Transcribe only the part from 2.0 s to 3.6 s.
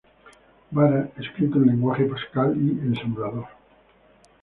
Pascal y ensamblador.